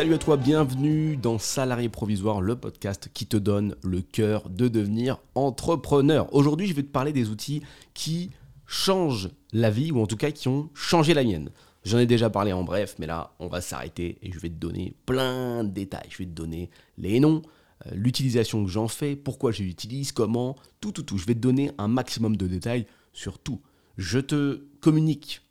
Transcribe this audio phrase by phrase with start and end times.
[0.00, 4.66] Salut à toi, bienvenue dans Salarié Provisoire, le podcast qui te donne le cœur de
[4.66, 6.34] devenir entrepreneur.
[6.34, 7.60] Aujourd'hui, je vais te parler des outils
[7.92, 8.30] qui
[8.64, 11.50] changent la vie, ou en tout cas qui ont changé la mienne.
[11.84, 14.54] J'en ai déjà parlé en bref, mais là, on va s'arrêter et je vais te
[14.54, 16.08] donner plein de détails.
[16.08, 17.42] Je vais te donner les noms,
[17.84, 21.18] euh, l'utilisation que j'en fais, pourquoi je l'utilise, comment, tout, tout, tout.
[21.18, 23.60] Je vais te donner un maximum de détails sur tout.
[23.98, 25.42] Je te communique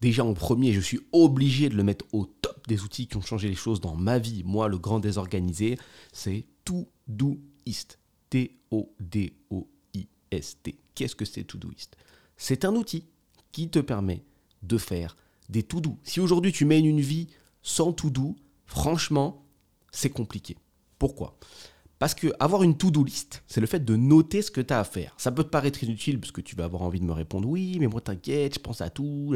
[0.00, 2.26] déjà en premier, je suis obligé de le mettre au
[2.66, 4.42] des outils qui ont changé les choses dans ma vie.
[4.44, 5.78] Moi, le grand désorganisé,
[6.12, 7.98] c'est Todoist.
[8.30, 8.78] T-O-D-O-I-S-T.
[10.94, 11.96] Qu'est-ce que c'est Todoist?
[12.36, 13.04] C'est un outil
[13.52, 14.24] qui te permet
[14.62, 15.16] de faire
[15.48, 15.96] des tout doux.
[16.02, 17.28] Si aujourd'hui tu mènes une vie
[17.62, 18.36] sans tout doux,
[18.66, 19.44] franchement,
[19.92, 20.56] c'est compliqué.
[20.98, 21.38] Pourquoi?
[21.98, 24.80] Parce que avoir une to-do list, c'est le fait de noter ce que tu as
[24.80, 25.14] à faire.
[25.16, 27.78] Ça peut te paraître inutile parce que tu vas avoir envie de me répondre oui,
[27.80, 29.34] mais moi t'inquiète, je pense à tout,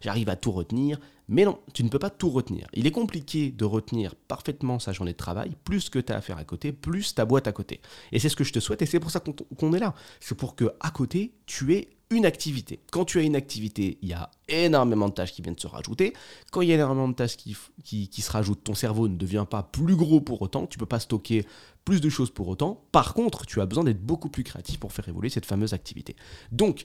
[0.00, 0.98] j'arrive à tout retenir.
[1.28, 2.66] Mais non, tu ne peux pas tout retenir.
[2.74, 6.20] Il est compliqué de retenir parfaitement sa journée de travail, plus que tu as à
[6.20, 7.80] faire à côté, plus ta boîte à côté.
[8.12, 9.94] Et c'est ce que je te souhaite et c'est pour ça qu'on est là.
[10.20, 12.80] C'est pour que à côté, tu aies une activité.
[12.92, 16.12] Quand tu as une activité, il y a énormément de tâches qui viennent se rajouter.
[16.52, 19.46] Quand il y a énormément de tâches qui, qui, se rajoutent, ton cerveau ne devient
[19.48, 20.66] pas plus gros pour autant.
[20.66, 21.46] Tu ne peux pas stocker
[21.84, 22.84] plus de choses pour autant.
[22.92, 26.14] Par contre, tu as besoin d'être beaucoup plus créatif pour faire évoluer cette fameuse activité.
[26.52, 26.84] Donc,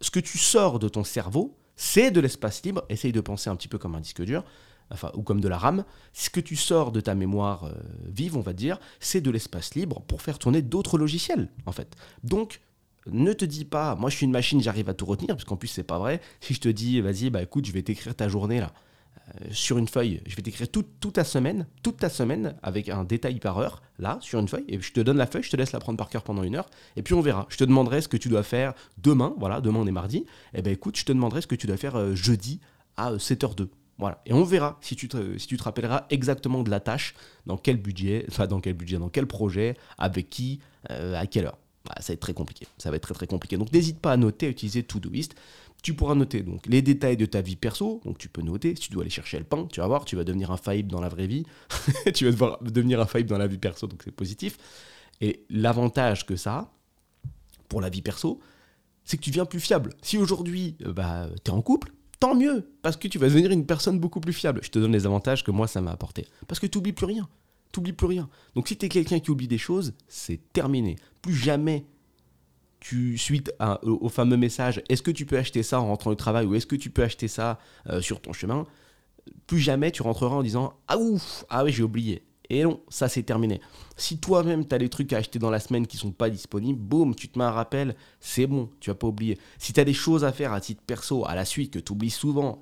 [0.00, 2.84] ce que tu sors de ton cerveau, c'est de l'espace libre.
[2.90, 4.44] Essaye de penser un petit peu comme un disque dur.
[5.14, 7.72] Ou comme de la RAM, ce que tu sors de ta mémoire euh,
[8.06, 11.94] vive, on va dire, c'est de l'espace libre pour faire tourner d'autres logiciels, en fait.
[12.24, 12.62] Donc,
[13.06, 15.56] ne te dis pas, moi je suis une machine, j'arrive à tout retenir, parce qu'en
[15.56, 16.22] plus c'est pas vrai.
[16.40, 18.72] Si je te dis, vas-y, bah écoute, je vais t'écrire ta journée là,
[19.50, 23.38] sur une feuille, je vais t'écrire toute, ta semaine, toute ta semaine, avec un détail
[23.40, 25.72] par heure, là, sur une feuille, et je te donne la feuille, je te laisse
[25.72, 27.46] la prendre par cœur pendant une heure, et puis on verra.
[27.48, 30.24] Je te demanderai ce que tu dois faire demain, voilà, demain on est mardi, et
[30.54, 32.60] eh ben écoute, je te demanderai ce que tu dois faire euh, jeudi
[32.96, 33.62] à 7h02.
[33.62, 33.66] Euh,
[33.98, 34.22] voilà.
[34.26, 37.14] Et on verra si tu, te, si tu te rappelleras exactement de la tâche,
[37.46, 41.58] dans quel budget, enfin dans quel budget, dans quel projet, avec qui, à quelle heure.
[41.88, 42.66] Bah, ça va être très compliqué.
[42.76, 43.56] Ça va être très très compliqué.
[43.56, 45.34] Donc n'hésite pas à noter, à utiliser Todoist.
[45.82, 48.00] Tu pourras noter donc les détails de ta vie perso.
[48.04, 48.74] Donc tu peux noter.
[48.74, 51.00] Si tu dois aller chercher le pain, tu vas voir, tu vas devenir infaillible dans
[51.00, 51.44] la vraie vie.
[52.14, 54.58] tu vas devoir devenir infaillible dans la vie perso, donc c'est positif.
[55.20, 56.72] Et l'avantage que ça a
[57.68, 58.40] pour la vie perso,
[59.04, 59.94] c'est que tu deviens plus fiable.
[60.02, 63.50] Si aujourd'hui, euh, bah, tu es en couple, tant mieux, parce que tu vas devenir
[63.50, 64.60] une personne beaucoup plus fiable.
[64.62, 66.26] Je te donne les avantages que moi, ça m'a apporté.
[66.46, 67.28] Parce que tu n'oublies plus rien.
[67.72, 68.28] T'oublies plus rien.
[68.54, 70.96] Donc si tu es quelqu'un qui oublie des choses, c'est terminé.
[71.22, 71.84] Plus jamais
[72.80, 73.52] tu suite
[73.82, 76.66] au, fameux message est-ce que tu peux acheter ça en rentrant au travail ou est-ce
[76.66, 77.58] que tu peux acheter ça
[77.88, 78.66] euh, sur ton chemin
[79.46, 83.08] plus jamais tu rentreras en disant ah ouf ah oui j'ai oublié et non, ça
[83.08, 83.60] c'est terminé.
[83.96, 86.80] Si toi-même tu as des trucs à acheter dans la semaine qui sont pas disponibles,
[86.80, 89.38] boum, tu te mets un rappel, c'est bon, tu vas pas oublier.
[89.58, 91.92] Si tu as des choses à faire à titre perso, à la suite, que tu
[91.92, 92.60] oublies souvent,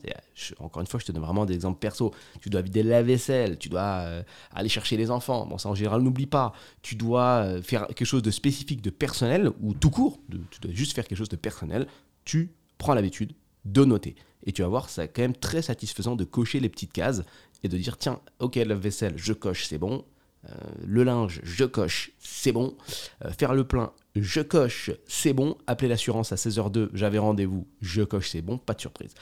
[0.59, 3.59] encore une fois, je te donne vraiment des exemples perso, tu dois vider la vaisselle,
[3.59, 7.45] tu dois euh, aller chercher les enfants, bon ça en général n'oublie pas, tu dois
[7.45, 10.19] euh, faire quelque chose de spécifique, de personnel, ou tout court,
[10.51, 11.87] tu dois juste faire quelque chose de personnel,
[12.25, 14.17] tu prends l'habitude de noter.
[14.47, 17.23] Et tu vas voir, c'est quand même très satisfaisant de cocher les petites cases
[17.63, 20.05] et de dire tiens, ok, la vaisselle, je coche, c'est bon.
[20.49, 20.55] Euh,
[20.87, 22.77] le linge, je coche, c'est bon.
[23.25, 25.57] Euh, faire le plein, je coche, c'est bon.
[25.67, 29.15] Appeler l'assurance à 16h02, j'avais rendez-vous, je coche, c'est bon, pas de surprise.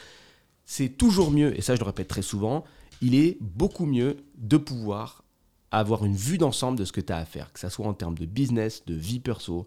[0.65, 2.65] C'est toujours mieux, et ça je le répète très souvent,
[3.01, 5.25] il est beaucoup mieux de pouvoir
[5.71, 7.95] avoir une vue d'ensemble de ce que tu as à faire, que ce soit en
[7.95, 9.67] termes de business, de vie perso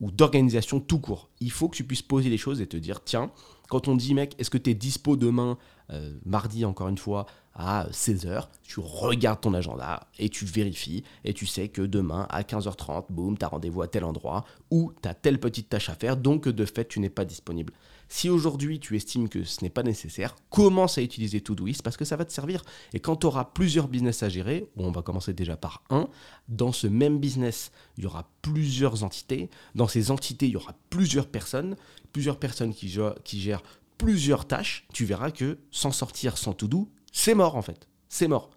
[0.00, 1.28] ou d'organisation tout court.
[1.40, 3.30] Il faut que tu puisses poser les choses et te dire, tiens,
[3.68, 5.58] quand on dit, mec, est-ce que tu es dispo demain,
[5.90, 7.26] euh, mardi encore une fois,
[7.60, 12.42] à 16h, tu regardes ton agenda et tu vérifies et tu sais que demain à
[12.42, 15.94] 15h30, boum, tu as rendez-vous à tel endroit ou tu as telle petite tâche à
[15.94, 17.72] faire, donc de fait tu n'es pas disponible.
[18.12, 22.04] Si aujourd'hui tu estimes que ce n'est pas nécessaire, commence à utiliser Todoist parce que
[22.04, 22.64] ça va te servir.
[22.92, 26.08] Et quand tu auras plusieurs business à gérer, on va commencer déjà par un,
[26.48, 29.48] dans ce même business, il y aura plusieurs entités.
[29.76, 31.76] Dans ces entités, il y aura plusieurs personnes,
[32.12, 33.62] plusieurs personnes qui, gèrent
[33.96, 34.86] plusieurs tâches.
[34.92, 37.88] Tu verras que s'en sortir sans To-Do, c'est mort en fait.
[38.08, 38.50] C'est mort.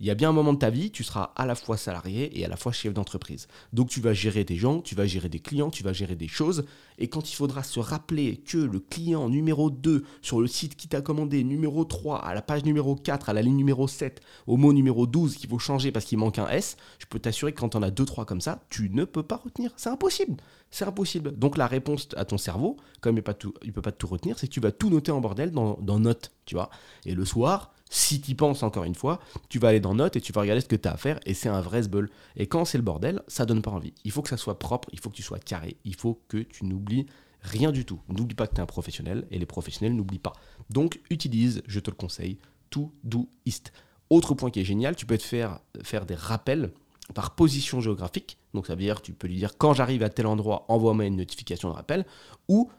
[0.00, 2.38] Il y a bien un moment de ta vie, tu seras à la fois salarié
[2.38, 3.46] et à la fois chef d'entreprise.
[3.72, 6.26] Donc tu vas gérer des gens, tu vas gérer des clients, tu vas gérer des
[6.26, 6.64] choses.
[6.98, 10.88] Et quand il faudra se rappeler que le client numéro 2 sur le site qui
[10.88, 14.56] t'a commandé, numéro 3, à la page numéro 4, à la ligne numéro 7, au
[14.56, 17.60] mot numéro 12 qu'il faut changer parce qu'il manque un S, je peux t'assurer que
[17.60, 19.72] quand on a 2-3 comme ça, tu ne peux pas retenir.
[19.76, 20.36] C'est impossible.
[20.72, 21.38] C'est impossible.
[21.38, 23.22] Donc la réponse à ton cerveau, comme il
[23.68, 26.00] ne peut pas tout retenir, c'est que tu vas tout noter en bordel dans, dans
[26.00, 26.68] Notes, tu vois.
[27.06, 30.20] Et le soir, si tu penses encore une fois, tu vas aller dans Notes et
[30.20, 32.10] tu vas regarder ce que tu as à faire et c'est un vrai sbeul.
[32.36, 33.94] Et quand c'est le bordel, ça donne pas envie.
[34.04, 36.38] Il faut que ça soit propre, il faut que tu sois carré, il faut que
[36.38, 37.06] tu n'oublies
[37.40, 38.00] rien du tout.
[38.08, 40.32] N'oublie pas que tu es un professionnel et les professionnels n'oublient pas.
[40.70, 42.38] Donc utilise, je te le conseille,
[42.70, 43.72] Todoist.
[44.10, 46.72] Autre point qui est génial, tu peux te faire, faire des rappels
[47.14, 48.38] par position géographique.
[48.54, 51.16] Donc ça veut dire, tu peux lui dire quand j'arrive à tel endroit, envoie-moi une
[51.16, 52.06] notification de rappel,
[52.48, 52.70] ou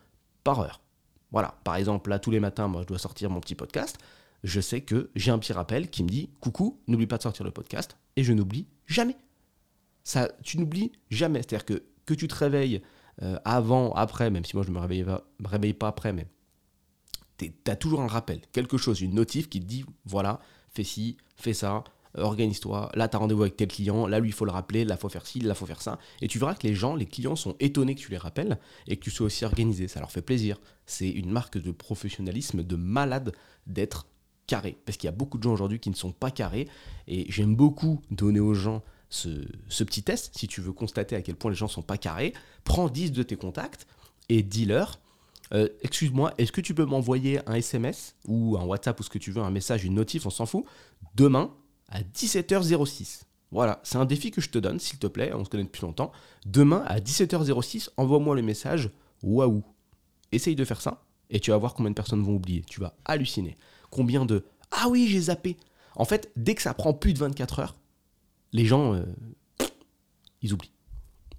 [0.44, 0.82] par heure.
[1.32, 3.98] Voilà, par exemple, là tous les matins, moi je dois sortir mon petit podcast.
[4.46, 7.44] Je sais que j'ai un petit rappel qui me dit coucou, n'oublie pas de sortir
[7.44, 9.18] le podcast, et je n'oublie jamais.
[10.04, 11.40] Ça, tu n'oublies jamais.
[11.40, 11.66] C'est-à-dire
[12.06, 12.84] que tu te réveilles
[13.24, 16.14] euh, avant, après, même si moi je ne me réveille pas, me réveille pas après,
[16.14, 16.28] mais
[17.40, 20.40] tu as toujours un rappel, quelque chose, une notif qui te dit voilà,
[20.70, 21.84] fais ci, fais ça,
[22.14, 24.94] organise-toi, là tu as rendez-vous avec tel client, là lui il faut le rappeler, là
[24.96, 25.98] il faut faire ci, là il faut faire ça.
[26.22, 28.96] Et tu verras que les gens, les clients sont étonnés que tu les rappelles et
[28.96, 30.60] que tu sois aussi organisé, ça leur fait plaisir.
[30.86, 33.34] C'est une marque de professionnalisme, de malade
[33.66, 34.06] d'être
[34.48, 34.78] carré.
[34.86, 36.68] Parce qu'il y a beaucoup de gens aujourd'hui qui ne sont pas carrés
[37.08, 41.36] et j'aime beaucoup donner aux gens ce, petit test, si tu veux constater à quel
[41.36, 42.34] point les gens sont pas carrés,
[42.64, 43.88] prends 10 de tes contacts
[44.30, 45.00] et dis-leur
[45.54, 49.20] euh, excuse-moi, est-ce que tu peux m'envoyer un SMS ou un WhatsApp ou ce que
[49.20, 50.66] tu veux, un message, une notif, on s'en fout,
[51.14, 51.54] demain
[51.90, 53.22] à 17h06.
[53.52, 55.84] Voilà, c'est un défi que je te donne, s'il te plaît, on se connaît depuis
[55.84, 56.12] longtemps.
[56.48, 58.90] Demain à 17h06, envoie-moi le message
[59.22, 59.64] waouh.
[60.32, 62.64] Essaye de faire ça et tu vas voir combien de personnes vont oublier.
[62.68, 63.56] Tu vas halluciner.
[63.90, 65.58] Combien de Ah oui, j'ai zappé.
[65.96, 67.76] En fait, dès que ça prend plus de 24 heures,
[68.52, 69.04] les gens, euh,
[70.42, 70.72] ils oublient.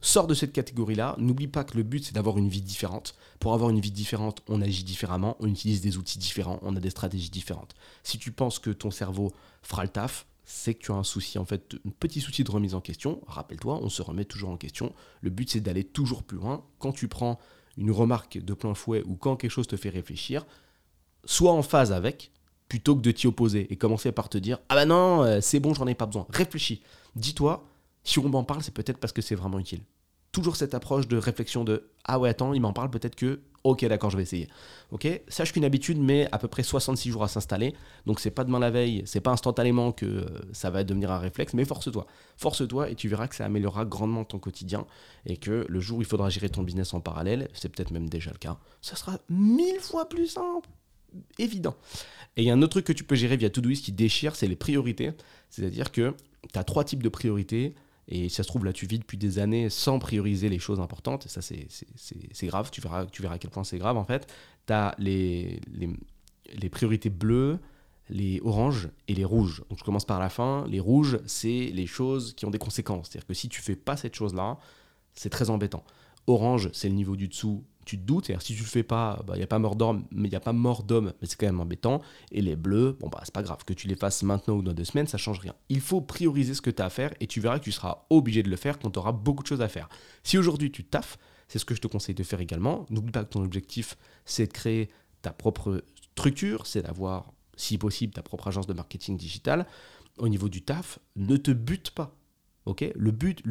[0.00, 1.16] Sors de cette catégorie-là.
[1.18, 3.14] N'oublie pas que le but, c'est d'avoir une vie différente.
[3.40, 6.80] Pour avoir une vie différente, on agit différemment, on utilise des outils différents, on a
[6.80, 7.74] des stratégies différentes.
[8.02, 9.32] Si tu penses que ton cerveau
[9.62, 12.50] fera le taf, c'est que tu as un souci, en fait, un petit souci de
[12.50, 13.20] remise en question.
[13.26, 14.94] Rappelle-toi, on se remet toujours en question.
[15.22, 16.64] Le but, c'est d'aller toujours plus loin.
[16.78, 17.40] Quand tu prends
[17.76, 20.46] une remarque de plein fouet ou quand quelque chose te fait réfléchir,
[21.24, 22.30] sois en phase avec
[22.68, 25.60] plutôt que de t'y opposer et commencer par te dire Ah bah non, euh, c'est
[25.60, 26.26] bon, j'en ai pas besoin.
[26.30, 26.82] Réfléchis.
[27.14, 27.64] Dis-toi,
[28.04, 29.80] si on m'en parle, c'est peut-être parce que c'est vraiment utile.
[30.32, 33.84] Toujours cette approche de réflexion de Ah ouais, attends, il m'en parle, peut-être que Ok,
[33.84, 34.48] d'accord, je vais essayer.
[34.92, 37.74] Ok, sache qu'une habitude met à peu près 66 jours à s'installer,
[38.06, 41.18] donc c'est pas demain la veille, c'est pas instantanément que euh, ça va devenir un
[41.18, 42.06] réflexe, mais force-toi.
[42.36, 44.86] Force-toi et tu verras que ça améliorera grandement ton quotidien
[45.24, 48.08] et que le jour où il faudra gérer ton business en parallèle, c'est peut-être même
[48.08, 50.68] déjà le cas, ça sera mille fois plus simple.
[51.38, 51.76] Évident.
[52.36, 54.36] Et il y a un autre truc que tu peux gérer via Todoist qui déchire,
[54.36, 55.12] c'est les priorités.
[55.48, 56.14] C'est-à-dire que
[56.52, 57.74] tu as trois types de priorités
[58.08, 60.80] et si ça se trouve, là, tu vis depuis des années sans prioriser les choses
[60.80, 61.26] importantes.
[61.26, 62.70] Et ça, c'est grave.
[62.70, 64.32] Tu verras, tu verras à quel point c'est grave, en fait.
[64.66, 65.90] Tu as les, les,
[66.54, 67.58] les, priorités bleues,
[68.08, 69.64] les oranges et les rouges.
[69.68, 70.64] Donc, je commence par la fin.
[70.68, 73.08] Les rouges, c'est les choses qui ont des conséquences.
[73.08, 74.58] C'est-à-dire que si tu fais pas cette chose-là,
[75.14, 75.84] c'est très embêtant.
[76.28, 78.26] Orange, c'est le niveau du dessous tu te doutes.
[78.40, 80.40] si tu le fais pas, il bah, n'y a pas mort d'homme, mais il a
[80.40, 82.02] pas mort mais c'est quand même embêtant.
[82.32, 84.74] Et les bleus, bon bah c'est pas grave, que tu les fasses maintenant ou dans
[84.74, 85.54] deux semaines, ça change rien.
[85.68, 88.04] Il faut prioriser ce que tu as à faire et tu verras que tu seras
[88.10, 89.88] obligé de le faire quand tu auras beaucoup de choses à faire.
[90.24, 91.16] Si aujourd'hui tu taffes,
[91.48, 92.86] c'est ce que je te conseille de faire également.
[92.90, 94.90] N'oublie pas que ton objectif, c'est de créer
[95.22, 99.66] ta propre structure, c'est d'avoir, si possible, ta propre agence de marketing digital.
[100.18, 102.16] Au niveau du taf, ne te bute pas.
[102.64, 102.84] ok?
[102.96, 103.42] Le but,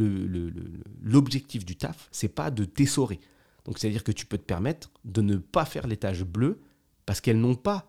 [1.01, 3.21] l'objectif du taf, c'est pas de t'essorer.
[3.65, 6.61] Donc c'est-à-dire que tu peux te permettre de ne pas faire les tâches bleues
[7.05, 7.87] parce qu'elles n'ont pas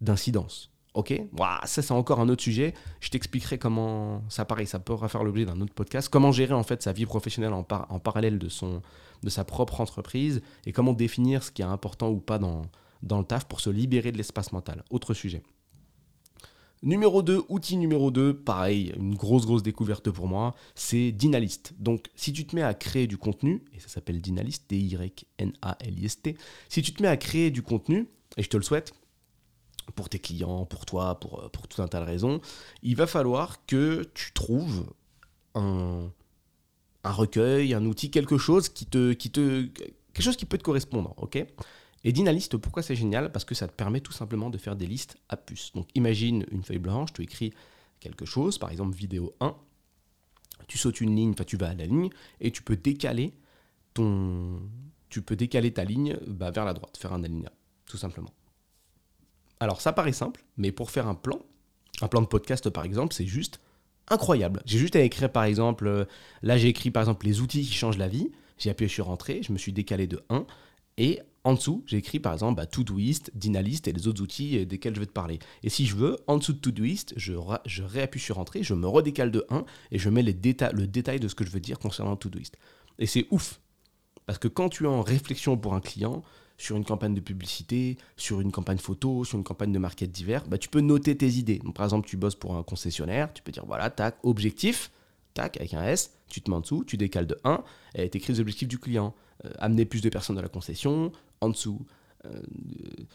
[0.00, 0.70] d'incidence.
[0.94, 1.14] Ok?
[1.66, 2.74] Ça, c'est encore un autre sujet.
[3.00, 6.64] Je t'expliquerai comment, ça pareil, ça pourra faire l'objet d'un autre podcast, comment gérer en
[6.64, 8.48] fait sa vie professionnelle en, parallèle de
[9.28, 12.62] sa propre entreprise et comment définir ce qui est important ou pas dans,
[13.02, 14.84] dans le taf pour se libérer de l'espace mental.
[14.90, 15.42] Autre sujet.
[16.82, 21.74] Numéro 2, outil numéro 2, pareil, une grosse grosse découverte pour moi, c'est Dynalist.
[21.78, 26.36] Donc si tu te mets à créer du contenu, et ça s'appelle Dynalist, D-Y-N-A-L-I-S-T,
[26.70, 28.08] si tu te mets à créer du contenu,
[28.38, 28.94] et je te le souhaite,
[29.94, 32.40] pour tes clients, pour toi, pour, euh, pour tout un tas de raisons,
[32.82, 34.86] il va falloir que tu trouves
[35.54, 36.10] un,
[37.04, 41.12] recueil, un outil, quelque chose qui te, qui te, quelque chose qui peut te correspondre,
[41.18, 41.44] ok?
[42.04, 43.30] Et Dynalist, pourquoi c'est génial?
[43.30, 45.72] Parce que ça te permet tout simplement de faire des listes à puces.
[45.74, 47.52] Donc imagine une feuille blanche, tu écris
[48.00, 49.54] quelque chose, par exemple vidéo 1,
[50.66, 53.34] tu sautes une ligne, enfin tu vas à la ligne, et tu peux décaler
[53.92, 54.60] ton,
[55.10, 57.52] tu peux décaler ta ligne bah, vers la droite, faire un alinéa,
[57.84, 58.32] tout simplement.
[59.58, 61.38] Alors ça paraît simple, mais pour faire un plan,
[62.00, 63.60] un plan de podcast par exemple, c'est juste
[64.08, 64.62] incroyable.
[64.64, 66.04] J'ai juste à écrire par exemple, euh,
[66.42, 69.42] là j'ai écrit par exemple les outils qui changent la vie, j'ai appuyé sur entrée,
[69.42, 70.46] je me suis décalé de 1,
[70.96, 74.64] et en dessous, j'ai écrit par exemple bah, Todoist, Dynalist et les autres outils euh,
[74.66, 75.38] desquels je vais te parler.
[75.62, 77.32] Et si je veux, en dessous de Todoist, je,
[77.64, 81.28] je réappuie sur Entrée, je me redécale de 1 et je mets le détail de
[81.28, 82.56] ce que je veux dire concernant Todoist.
[82.98, 83.60] Et c'est ouf.
[84.26, 86.22] Parce que quand tu es en réflexion pour un client,
[86.58, 90.46] sur une campagne de publicité, sur une campagne photo, sur une campagne de market divers,
[90.46, 91.58] bah, tu peux noter tes idées.
[91.74, 94.90] Par exemple, tu bosses pour un concessionnaire, tu peux dire voilà, tac, objectif,
[95.32, 98.18] tac, avec un S, tu te mets en dessous, tu décales de 1 et tu
[98.18, 99.14] écris les objectifs du client.
[99.46, 101.84] Euh, amener plus de personnes dans la concession, en dessous,
[102.26, 102.42] euh,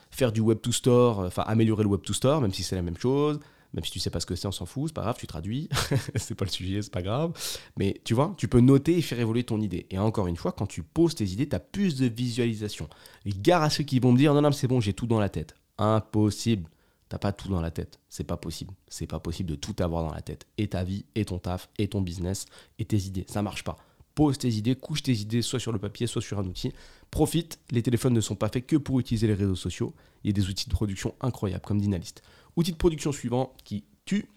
[0.10, 2.82] faire du web to store, enfin améliorer le web to store, même si c'est la
[2.82, 3.40] même chose,
[3.74, 5.28] Même si tu sais pas ce que c'est, on s'en fout, c'est pas grave, tu
[5.28, 5.70] traduis,
[6.16, 7.34] c'est pas le sujet, c'est pas grave.
[7.78, 9.86] Mais tu vois, tu peux noter et faire évoluer ton idée.
[9.90, 12.88] Et encore une fois, quand tu poses tes idées, tu as plus de visualisation.
[13.26, 15.30] Gare à ceux qui vont me dire non, non, c'est bon, j'ai tout dans la
[15.30, 15.56] tête.
[15.78, 16.70] Impossible.
[17.10, 18.00] T'as pas tout dans la tête.
[18.10, 18.74] C'est pas possible.
[18.88, 20.48] C'est pas possible de tout avoir dans la tête.
[20.58, 22.46] Et ta vie, et ton taf, et ton business,
[22.80, 23.26] et tes idées.
[23.28, 23.78] Ça marche pas.
[24.16, 26.72] Pose tes idées, couche tes idées soit sur le papier, soit sur un outil.
[27.12, 27.60] Profite.
[27.72, 29.94] Les téléphones ne sont pas faits que pour utiliser les réseaux sociaux.
[30.24, 32.24] Il y a des outils de production incroyables, comme Dynalist.
[32.56, 34.30] Outil de production suivant qui tue.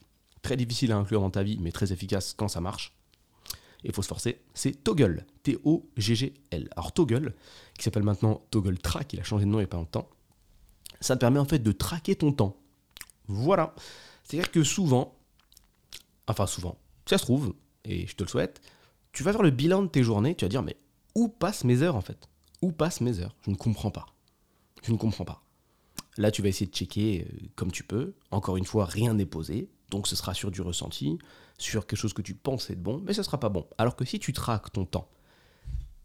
[0.42, 2.92] Très difficile à inclure dans ta vie, mais très efficace quand ça marche.
[3.84, 4.40] Il faut se forcer.
[4.54, 5.24] C'est Toggle.
[5.44, 6.68] T-O-G-G-L.
[6.76, 7.34] Alors Toggle,
[7.76, 10.08] qui s'appelle maintenant Toggle Track, il a changé de nom il n'y a pas longtemps
[11.00, 12.56] ça te permet en fait de traquer ton temps.
[13.26, 13.74] Voilà.
[14.24, 15.16] C'est-à-dire que souvent,
[16.26, 17.54] enfin souvent, ça se trouve,
[17.84, 18.60] et je te le souhaite,
[19.18, 20.76] tu vas faire le bilan de tes journées, tu vas dire, mais
[21.16, 22.28] où passent mes heures en fait?
[22.62, 23.34] Où passent mes heures?
[23.44, 24.06] Je ne comprends pas.
[24.84, 25.42] Je ne comprends pas.
[26.18, 28.14] Là, tu vas essayer de checker euh, comme tu peux.
[28.30, 29.68] Encore une fois, rien n'est posé.
[29.90, 31.18] Donc ce sera sur du ressenti,
[31.58, 33.66] sur quelque chose que tu penses être bon, mais ce sera pas bon.
[33.76, 35.08] Alors que si tu traques ton temps,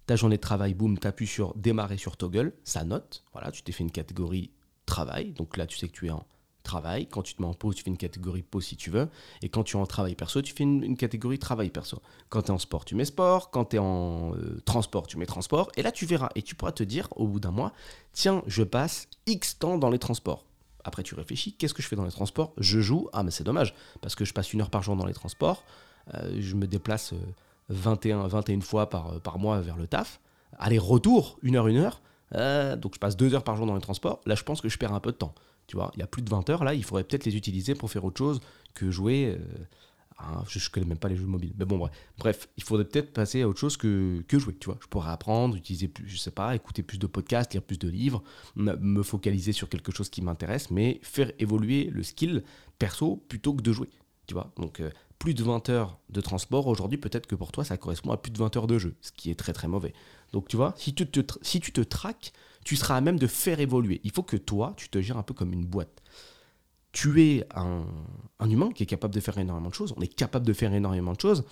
[0.08, 3.24] ta journée de travail, boum, tu appuies sur démarrer sur toggle, ça note.
[3.32, 4.50] Voilà, tu t'es fait une catégorie
[4.88, 5.34] travail.
[5.34, 6.26] Donc là, tu sais que tu es en
[6.64, 7.08] travail.
[7.08, 9.08] Quand tu te mets en pause, tu fais une catégorie pause si tu veux.
[9.42, 12.02] Et quand tu es en travail perso, tu fais une, catégorie travail perso.
[12.30, 13.52] Quand tu es en sport, tu mets sport.
[13.52, 15.72] Quand tu es en euh, transport, tu mets transport.
[15.78, 16.30] Et là, tu verras.
[16.36, 17.74] Et tu pourras te dire au bout d'un mois,
[18.14, 20.46] tiens, je passe X temps dans les transports.
[20.84, 22.54] Après, tu réfléchis, qu'est-ce que je fais dans les transports?
[22.58, 23.10] Je joue.
[23.14, 25.64] Ah, mais c'est dommage, parce que je passe une heure par jour dans les transports.
[26.14, 27.14] Euh, je me déplace
[27.70, 30.20] 21, euh, 21 fois par, par mois vers le taf.
[30.58, 32.02] Aller-retour, une heure, une heure.
[32.78, 34.20] Donc je passe deux heures par jour dans les transports.
[34.26, 35.36] Là, je pense que je perds un peu de temps.
[35.68, 37.76] Tu vois, il y a plus de 20 heures là, il faudrait peut-être les utiliser
[37.76, 38.42] pour faire autre chose
[38.74, 39.38] que jouer.
[39.40, 39.66] Euh,
[40.48, 41.54] je, ne connais même pas les jeux mobiles.
[41.58, 44.56] Mais bon, bref, bref il faudrait peut-être passer à autre chose que, que jouer.
[44.60, 47.64] Tu vois, je pourrais apprendre, utiliser plus, je sais pas, écouter plus de podcasts, lire
[47.64, 48.24] plus de livres,
[48.56, 52.44] me focaliser sur quelque chose qui m'intéresse, mais faire évoluer le skill
[52.80, 53.90] perso plutôt que de jouer.
[54.28, 54.90] Tu vois, donc euh,
[55.24, 58.30] plus de 20 heures de transport aujourd'hui, peut-être que pour toi, ça correspond à plus
[58.30, 59.94] de 20 heures de jeu, ce qui est très très mauvais.
[60.34, 62.34] Donc tu vois, si tu te, si tu te traques,
[62.66, 64.02] tu seras à même de faire évoluer.
[64.04, 66.04] Il faut que toi, tu te gères un peu comme une boîte.
[66.92, 67.86] Tu es un,
[68.42, 69.94] humain qui est capable de faire énormément de choses.
[69.96, 71.46] On est capable de faire énormément de choses,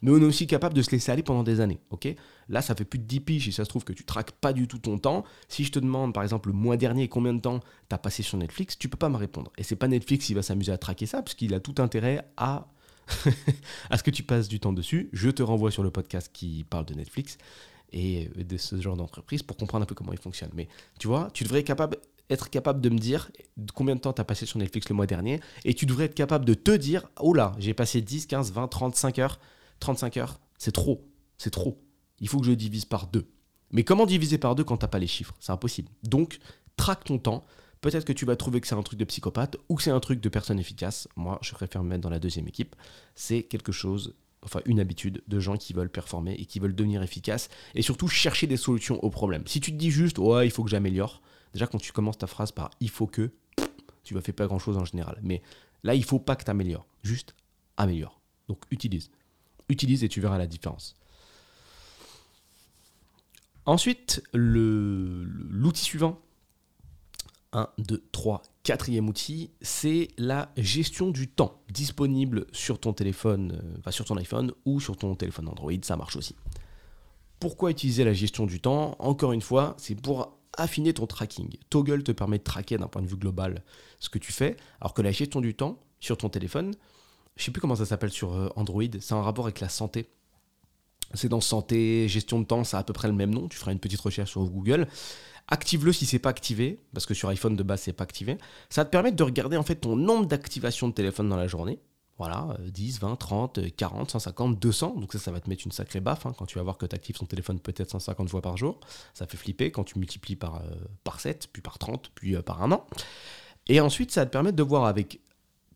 [0.00, 1.80] mais on est aussi capable de se laisser aller pendant des années.
[1.90, 2.08] Ok?
[2.48, 4.54] Là, ça fait plus de 10 piges si ça se trouve que tu traques pas
[4.54, 5.24] du tout ton temps.
[5.48, 8.22] Si je te demande, par exemple, le mois dernier, combien de temps tu as passé
[8.22, 9.52] sur Netflix, tu peux pas me répondre.
[9.58, 12.68] Et c'est pas Netflix qui va s'amuser à traquer ça, puisqu'il a tout intérêt à
[13.90, 15.08] à ce que tu passes du temps dessus.
[15.12, 17.38] Je te renvoie sur le podcast qui parle de Netflix
[17.92, 20.50] et de ce genre d'entreprise pour comprendre un peu comment il fonctionne.
[20.54, 21.60] Mais tu vois, tu devrais
[22.30, 23.30] être capable de me dire
[23.74, 26.14] combien de temps tu as passé sur Netflix le mois dernier et tu devrais être
[26.14, 29.40] capable de te dire oh là, j'ai passé 10, 15, 20, 35 heures.
[29.80, 31.08] 35 heures, c'est trop.
[31.38, 31.80] C'est trop.
[32.20, 33.28] Il faut que je divise par deux.
[33.70, 35.34] Mais comment diviser par deux quand t'as pas les chiffres?
[35.40, 35.88] C'est impossible.
[36.02, 36.38] Donc,
[36.76, 37.44] traque ton temps.
[37.80, 40.00] Peut-être que tu vas trouver que c'est un truc de psychopathe ou que c'est un
[40.00, 41.08] truc de personne efficace.
[41.16, 42.74] Moi, je préfère me mettre dans la deuxième équipe.
[43.14, 47.02] C'est quelque chose enfin une habitude de gens qui veulent performer et qui veulent devenir
[47.02, 49.46] efficaces et surtout chercher des solutions aux problèmes.
[49.46, 52.26] Si tu te dis juste ouais il faut que j'améliore, déjà quand tu commences ta
[52.26, 53.30] phrase par il faut que,
[54.04, 55.18] tu vas faire pas grand chose en général.
[55.22, 55.42] Mais
[55.82, 57.34] là il faut pas que tu améliores, juste
[57.76, 58.20] améliore.
[58.48, 59.10] Donc utilise.
[59.68, 60.94] Utilise et tu verras la différence.
[63.66, 66.22] Ensuite, l'outil suivant,
[67.52, 73.90] 1, 2, 3, Quatrième outil, c'est la gestion du temps disponible sur ton téléphone, euh,
[73.90, 76.36] sur ton iPhone ou sur ton téléphone Android, ça marche aussi.
[77.40, 78.96] Pourquoi utiliser la gestion du temps?
[78.98, 81.56] Encore une fois, c'est pour affiner ton tracking.
[81.70, 83.64] Toggle te permet de traquer d'un point de vue global
[84.00, 86.74] ce que tu fais, alors que la gestion du temps sur ton téléphone,
[87.36, 90.10] je sais plus comment ça s'appelle sur euh, Android, c'est un rapport avec la santé.
[91.14, 93.48] C'est dans santé, gestion de temps, ça a à peu près le même nom.
[93.48, 94.88] Tu feras une petite recherche sur Google.
[95.48, 98.38] Active-le si c'est pas activé, parce que sur iPhone de base c'est pas activé.
[98.68, 101.46] Ça va te permettre de regarder en fait ton nombre d'activations de téléphone dans la
[101.46, 101.80] journée.
[102.18, 104.96] Voilà, 10, 20, 30, 40, 150, 200.
[104.96, 106.84] Donc ça, ça va te mettre une sacrée baffe hein, quand tu vas voir que
[106.84, 108.80] tu actives ton téléphone peut-être 150 fois par jour.
[109.14, 110.74] Ça fait flipper quand tu multiplies par, euh,
[111.04, 112.86] par 7, puis par 30, puis euh, par un an.
[113.68, 115.20] Et ensuite, ça va te permettre de voir avec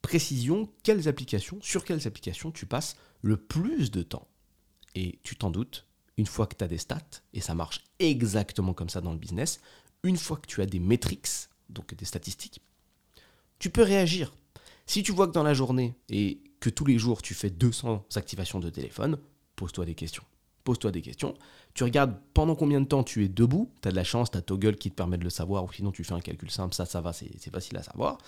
[0.02, 4.26] précision quelles applications, sur quelles applications tu passes le plus de temps.
[4.96, 5.86] Et tu t'en doutes,
[6.22, 9.18] une fois que tu as des stats, et ça marche exactement comme ça dans le
[9.18, 9.60] business,
[10.04, 12.60] une fois que tu as des métriques, donc des statistiques,
[13.58, 14.32] tu peux réagir.
[14.86, 18.06] Si tu vois que dans la journée et que tous les jours tu fais 200
[18.14, 19.18] activations de téléphone,
[19.56, 20.22] pose-toi des questions.
[20.62, 21.34] Pose-toi des questions.
[21.74, 23.68] Tu regardes pendant combien de temps tu es debout.
[23.82, 25.72] Tu as de la chance, tu as Toggle qui te permet de le savoir, ou
[25.72, 28.18] sinon tu fais un calcul simple, ça, ça va, c'est facile à savoir.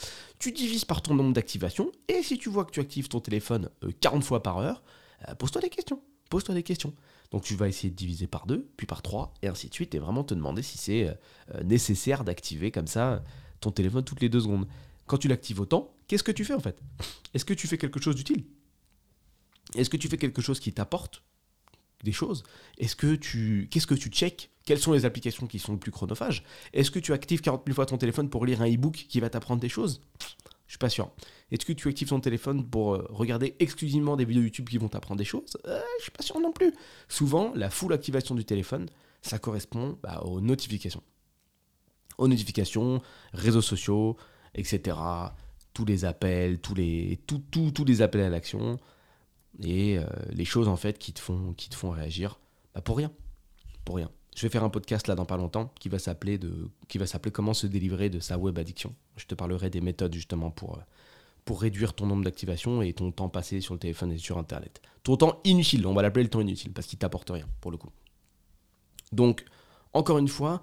[0.41, 3.71] Tu divises par ton nombre d'activations, et si tu vois que tu actives ton téléphone
[4.01, 4.83] 40 euh, fois par heure,
[5.29, 6.01] euh, pose-toi des questions.
[6.29, 6.93] Pose-toi des questions.
[7.35, 9.97] Donc tu vas essayer de diviser par deux, puis par trois, et ainsi de suite,
[9.97, 13.25] et vraiment te demander si c'est euh, nécessaire d'activer comme ça
[13.59, 14.69] ton téléphone toutes les deux secondes.
[15.07, 16.81] quand tu l'actives autant, qu'est-ce que tu fais en fait?
[17.35, 18.45] Est-ce que tu fais quelque chose d'utile?
[19.75, 21.25] Est-ce que tu fais quelque chose qui t'apporte
[22.05, 22.45] des choses?
[22.79, 24.51] Est-ce que tu qu'est-ce que tu check?
[24.65, 26.45] Quelles sont les applications qui sont le plus chronophages?
[26.73, 29.29] Est-ce que tu actives 40 000 fois ton téléphone pour lire un e-book qui va
[29.29, 30.01] t'apprendre des choses?
[30.67, 31.11] Je suis pas sûr.
[31.51, 34.89] Est-ce que tu actives ton téléphone pour euh, regarder exclusivement des vidéos YouTube qui vont
[34.89, 35.57] t'apprendre des choses?
[35.67, 36.73] Euh, Je suis pas sûr non plus.
[37.09, 38.89] Souvent, la full activation du téléphone,
[39.23, 41.03] ça correspond bah, aux notifications.
[42.19, 43.03] Aux notifications,
[43.33, 44.17] réseaux sociaux,
[44.55, 44.97] etc.
[45.75, 48.79] Tous les appels, tous les, tous les appels à l'action
[49.63, 52.39] et euh, les choses en fait qui te font, qui te font réagir
[52.75, 53.13] bah, pour rien.
[53.85, 54.11] Pour rien.
[54.35, 57.07] Je vais faire un podcast là dans pas longtemps qui va s'appeler de qui va
[57.07, 58.95] s'appeler comment se délivrer de sa web addiction.
[59.17, 60.79] Je te parlerai des méthodes justement pour
[61.45, 64.81] pour réduire ton nombre d'activations et ton temps passé sur le téléphone et sur internet.
[65.03, 67.77] Ton temps inutile, on va l'appeler le temps inutile parce qu'il t'apporte rien pour le
[67.77, 67.91] coup.
[69.13, 69.45] Donc
[69.93, 70.63] encore une fois,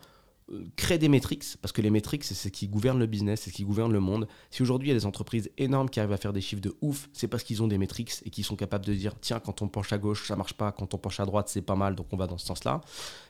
[0.76, 3.56] crée des métriques, parce que les métriques, c'est ce qui gouverne le business, c'est ce
[3.56, 4.28] qui gouverne le monde.
[4.50, 6.76] Si aujourd'hui il y a des entreprises énormes qui arrivent à faire des chiffres de
[6.82, 9.62] ouf, c'est parce qu'ils ont des métriques et qu'ils sont capables de dire tiens, quand
[9.62, 11.96] on penche à gauche, ça marche pas, quand on penche à droite, c'est pas mal,
[11.96, 12.82] donc on va dans ce sens-là.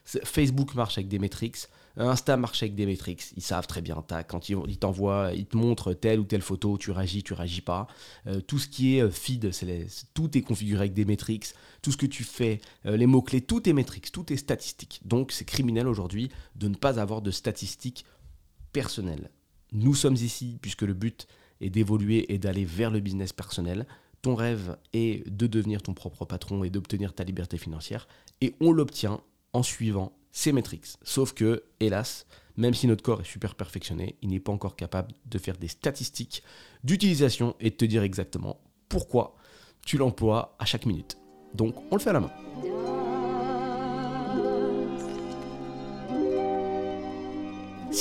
[0.03, 1.57] Facebook marche avec des métriques,
[1.97, 4.03] Insta marche avec des métriques, ils savent très bien.
[4.27, 7.87] quand ils, t'envoient, ils te montrent telle ou telle photo, tu réagis, tu réagis pas.
[8.27, 9.51] Euh, tout ce qui est euh, feed,
[10.13, 11.53] tout est configuré avec des métriques.
[11.81, 15.01] Tout ce que tu fais, euh, les mots-clés, tout est métriques, tout est statistique.
[15.05, 18.05] Donc c'est criminel aujourd'hui de ne pas avoir de statistiques
[18.71, 19.29] personnelles.
[19.73, 21.27] Nous sommes ici puisque le but
[21.59, 23.85] est d'évoluer et d'aller vers le business personnel.
[24.21, 28.07] Ton rêve est de devenir ton propre patron et d'obtenir ta liberté financière.
[28.39, 29.21] Et on l'obtient
[29.53, 30.87] en suivant ces métriques.
[31.03, 32.25] Sauf que, hélas,
[32.57, 35.67] même si notre corps est super perfectionné, il n'est pas encore capable de faire des
[35.67, 36.43] statistiques
[36.83, 38.59] d'utilisation et de te dire exactement
[38.89, 39.35] pourquoi
[39.85, 41.17] tu l'emploies à chaque minute.
[41.53, 42.31] Donc, on le fait à la main.